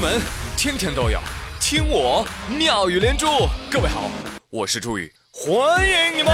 [0.00, 0.18] 闻
[0.56, 1.18] 天天都有，
[1.60, 3.26] 听我妙语连珠。
[3.70, 4.10] 各位好，
[4.48, 6.32] 我是朱宇，欢迎你们。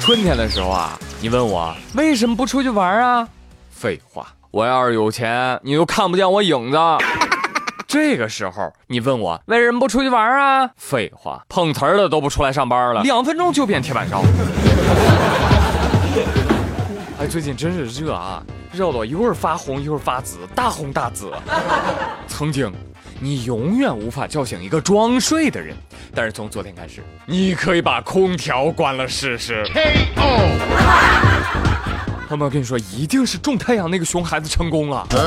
[0.00, 3.28] 春天的时候啊，你问我为什么不出去玩啊？
[3.70, 6.78] 废话，我要是有钱，你都看不见我影子。
[7.86, 10.68] 这个时候你问我为什么不出去玩啊？
[10.76, 14.24] 废话，碰瓷儿的都不出来上班了，两分钟就变铁板烧。
[17.20, 18.42] 哎，最近真是热啊，
[18.72, 21.30] 热到一会儿发红一会儿发紫，大红大紫。
[22.26, 22.72] 曾经，
[23.20, 25.76] 你永远无法叫醒一个装睡的人，
[26.14, 29.64] 但是从昨天开始，你可以把空调关了试试。
[32.28, 35.06] 朋友 们，我跟你说，一定是种太阳那个熊孩子成功了。
[35.10, 35.22] 不要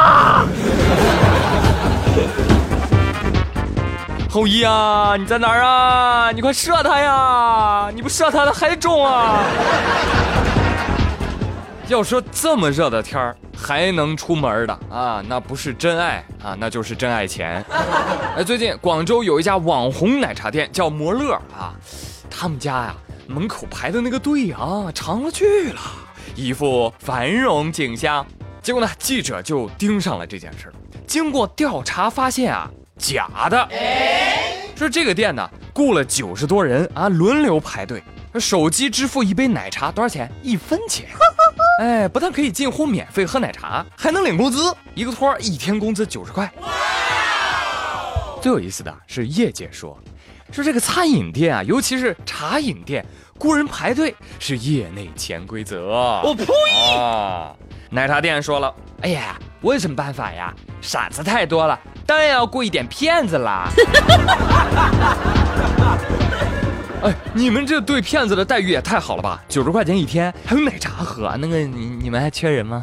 [0.00, 0.46] 啊！
[4.30, 6.30] 后羿啊，你在哪儿啊？
[6.32, 7.90] 你快射他呀！
[7.92, 9.42] 你不射他，他还中啊！
[11.88, 17.64] 要说这么热的天儿还能出门的啊，那不是真爱啊，那就是真爱钱。
[18.38, 21.74] 哎，最近广州有一家网红奶茶店叫摩乐啊，
[22.30, 22.94] 他们家呀
[23.26, 25.80] 门口排的那个队啊长了去了，
[26.36, 28.24] 一副繁荣景象。
[28.62, 30.74] 结果呢，记者就盯上了这件事儿。
[31.06, 33.68] 经过调查发现啊，假的。
[34.76, 38.02] 说这个店呢，雇了九十多人啊，轮流排队，
[38.38, 40.30] 手机支付一杯奶茶多少钱？
[40.42, 41.06] 一分钱。
[41.80, 46.50] 哎，不但可以进乎免费喝奶茶，还能领工资，一个托儿一天工资九十块。
[48.42, 49.98] 最有意思的是，业界说，
[50.52, 53.04] 说这个餐饮店啊，尤其是茶饮店，
[53.38, 56.20] 雇人排队是业内潜规则。
[56.22, 56.46] 我呸！
[57.92, 60.54] 奶茶店说了：“哎呀，我有什么办法呀？
[60.80, 63.68] 傻子太多了，当然要雇一点骗子啦。
[67.02, 69.42] 哎，你们这对骗子的待遇也太好了吧？
[69.48, 71.34] 九十块钱一天，还有奶茶喝。
[71.38, 72.80] 那个，你你们还缺人吗？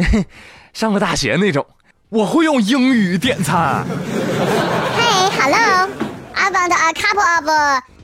[0.72, 1.66] 上过大学那种，
[2.08, 3.84] 我会用英语点餐。
[4.96, 5.88] Hey, hello,
[6.34, 7.48] I want a cup of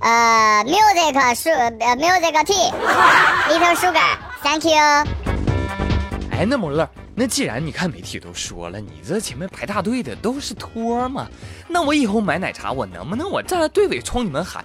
[0.01, 2.71] 呃 music sugar, music tea,
[3.49, 5.26] little sugar, thank you.
[6.39, 11.27] 哎，那么乐，那既然你看媒体都说了，你这前面排大队的都是托嘛，
[11.67, 14.63] 那我以后买奶茶，我能不能我站在队尾冲你们喊，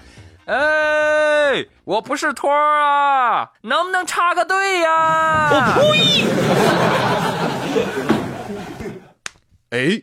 [0.47, 5.49] 哎，我不是托啊，能不能插个队呀？
[5.53, 5.61] 我
[9.69, 9.87] 呸！
[9.95, 10.01] 哎，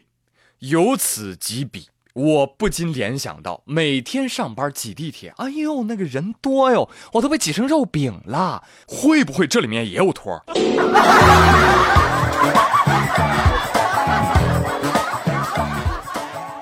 [0.61, 1.91] 由此及彼。
[2.19, 8.65] 我不禁联想到，每天上班挤地铁，哎呦，那个人多哟，我都被挤成肉饼了。
[8.89, 10.37] 会不会这里面也有托？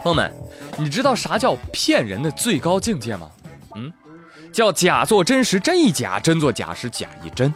[0.03, 0.31] 朋友们，
[0.77, 3.31] 你知道啥叫骗人的最高境界吗？
[3.77, 3.91] 嗯，
[4.53, 7.51] 叫假作真时真亦假，真作假时假亦真。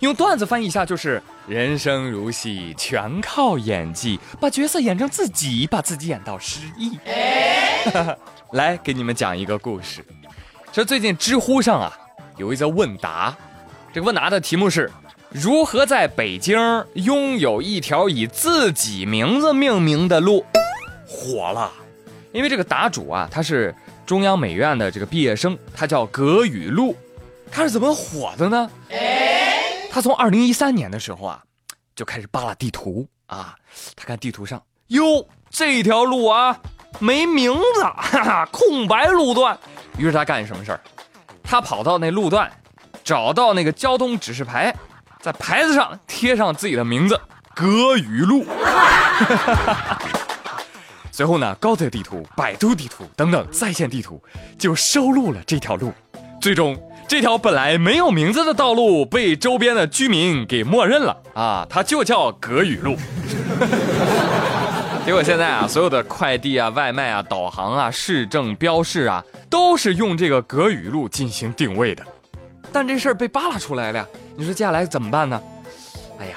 [0.00, 6.98] 用段子翻译一下，就是人生如戏，全靠演技，把角色演成自己，把自己演到失忆。
[8.52, 10.02] 来给你们讲一个故事，
[10.72, 11.92] 说最近知乎上啊
[12.38, 13.36] 有一则问答，
[13.92, 14.90] 这个问答的题目是
[15.28, 16.58] 如何在北京
[16.94, 20.42] 拥有一条以自己名字命名的路，
[21.06, 21.70] 火了，
[22.32, 23.74] 因为这个答主啊他是
[24.06, 26.96] 中央美院的这个毕业生，他叫葛雨露，
[27.52, 28.70] 他是怎么火的呢？
[29.90, 31.42] 他从二零一三年的时候啊，
[31.96, 33.56] 就开始扒拉地图啊。
[33.96, 36.56] 他看地图上，哟，这条路啊
[37.00, 39.58] 没名字，哈哈，空白路段。
[39.98, 40.80] 于是他干什么事儿？
[41.42, 42.50] 他跑到那路段，
[43.02, 44.74] 找到那个交通指示牌，
[45.20, 47.20] 在牌子上贴上自己的名字——
[47.54, 48.46] 葛雨路。
[51.10, 54.22] 随后呢，高德地图、百度地图等等在线地图
[54.56, 55.92] 就收录了这条路，
[56.40, 56.80] 最终。
[57.10, 62.94] 这条本来没有名字的道路被周边的居民给默认了啊，它就叫葛雨路。
[65.04, 72.04] 结果现在啊，所有的快递啊、外卖啊、导航啊、市政标示啊，都是用这个葛雨路进行定位的。
[72.70, 74.06] 但这事儿被扒拉出来了，
[74.36, 75.42] 你说接下来怎么办呢？
[76.20, 76.36] 哎呀，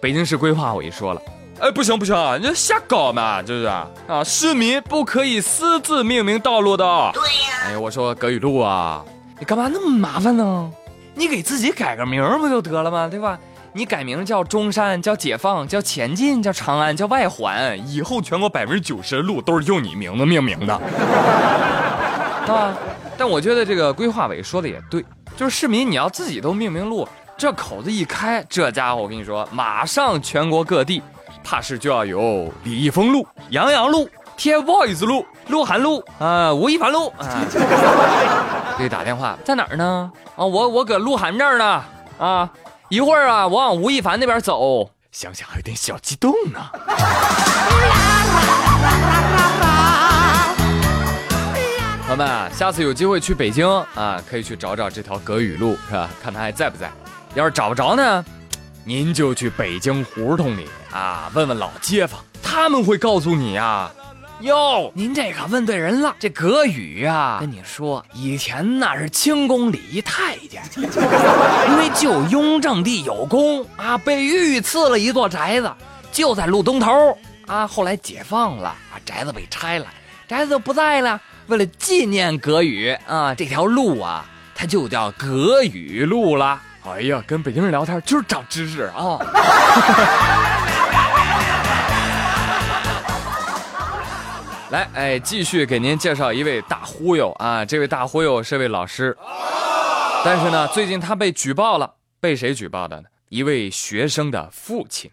[0.00, 1.22] 北京市规划委说了，
[1.60, 3.86] 哎，不行不行，你这瞎搞嘛，就是啊，
[4.24, 6.84] 市民不可以私自命名道路的。
[7.14, 7.62] 对呀。
[7.66, 9.04] 哎呀，我说葛雨路啊。
[9.42, 10.70] 你干嘛那么麻烦呢？
[11.16, 13.08] 你给自己改个名不就得了吗？
[13.10, 13.36] 对吧？
[13.72, 20.72] 你改名叫中山，叫解放，叫前进，叫长安，叫外环，以后全国百分之九十的路都是用你名字命名的，
[22.46, 22.72] 啊！
[23.18, 25.04] 但我觉得这个规划委说的也对，
[25.36, 31.02] 就是市民你要自己都命名路，这口子一开，这家伙我跟你说，马上全国各地，
[31.42, 37.26] 怕是就要有李易峰路、杨洋路、TFBOYS 路、鹿晗路啊、吴亦凡路啊。
[38.78, 40.10] 给打电话在哪儿呢？
[40.36, 41.84] 啊，我我搁鹿晗这儿呢。
[42.18, 42.50] 啊，
[42.88, 44.90] 一会儿啊，我往吴亦凡那边走。
[45.10, 46.60] 想想还有点小激动呢。
[52.00, 56.08] 朋友们啊，下次有机会去北京啊，可以去找找这条葛雨路，是吧？
[56.22, 56.90] 看他还在不在。
[57.34, 58.24] 要是找不着呢，
[58.84, 63.90] 您就去北京胡同里啊，问问老街坊，他们会告诉你呀。
[64.42, 66.16] 哟，您这可问对人了。
[66.18, 75.72] 这葛宇啊，跟你说，以前那是清宫里一太监， 因为救雍正帝有功啊，被御赐了一座宅子，
[76.10, 77.16] 就在路东头
[77.46, 77.64] 啊。
[77.66, 79.86] 后来解放了，啊，宅子被拆了，
[80.26, 81.20] 宅子不在了。
[81.46, 84.24] 为了纪念葛宇啊，这条路啊，
[84.56, 86.60] 它就叫葛宇路了。
[86.84, 89.18] 哎呀，跟北京人聊天就是长知识啊。
[94.72, 97.62] 来，哎，继续给您介绍一位大忽悠啊！
[97.62, 99.14] 这位大忽悠是位老师，
[100.24, 103.02] 但是呢，最近他被举报了，被谁举报的呢？
[103.28, 105.10] 一位学生的父亲。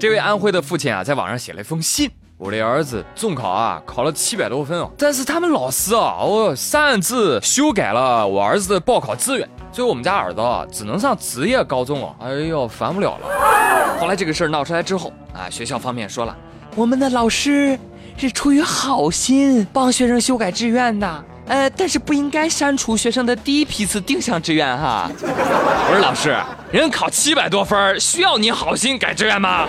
[0.00, 12.16] 这位安徽的父亲啊，在网上写了一封信：我的儿子中考啊，考了七百多分哦，但是他们老师啊，哦，擅自修改了我儿子的报考志愿，所以我们家儿子啊，只能上职业高中哦。
[12.18, 13.98] 哎呦，烦不了了。
[14.00, 16.36] 后来这个事儿闹出来之后啊，学校方面说了。
[16.78, 17.76] 我们的老师
[18.16, 25.10] 是出于好心帮学生修改志愿的，呃，但是不应该删除学生的第一批次定向志愿哈。
[25.20, 26.36] 我说老师，
[26.70, 29.66] 人考七百多分，需要你好心改志愿吗？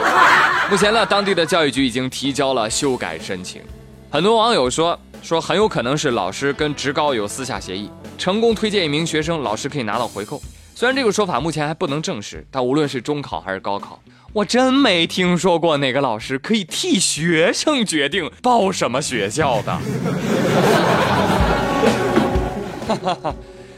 [0.69, 3.59] 目前呢，当地的教育局已经提交了修改申请。
[4.11, 7.89] 很多网友说说很有可能是老师跟职高有私下协议，
[8.19, 10.39] 成功推荐一名学生，老师可以拿到回扣。
[10.75, 13.99] 虽然这个说法目前还不能证实，但无论是中考还是高考。
[14.31, 19.75] 我真没听说过哪个老师可以替学生决定报什么学校的。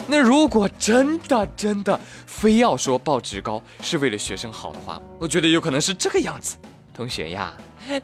[0.08, 6.58] 那如果真的真的非要说报职高是为了学生好的话，我觉得有可能是这个样子。
[6.94, 7.54] 同学呀，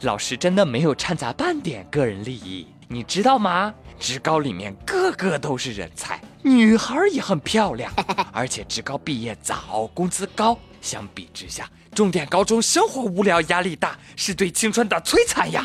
[0.00, 3.74] 老师真的没有掺杂半点个人利益，你知道吗？
[3.98, 7.92] 职高里面个个都是人才，女孩也很漂亮，
[8.32, 10.58] 而且职高毕业早，工资高。
[10.88, 15.62] 相比之下，重点高中生活无聊，压力大，是对青春的摧残呀！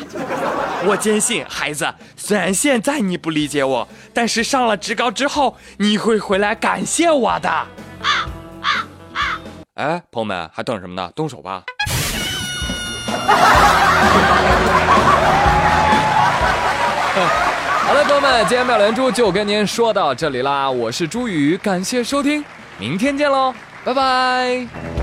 [0.84, 7.50] 我坚信，孩子，虽然现在你不理解我，但是上了职高之后，你会回来感谢我的。
[9.76, 11.10] 哎，朋友们，还等什么呢？
[11.16, 11.62] 动手吧！
[17.86, 22.44] 好了，朋友们，今天妙连珠就跟您说到这里啦，我是朱宇，感谢收听，
[22.78, 23.54] 明天见喽，
[23.84, 24.93] 拜拜。